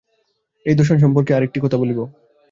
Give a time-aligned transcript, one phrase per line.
[0.65, 1.99] এই দর্শন সম্পর্কে আর একটি কথা বলিব।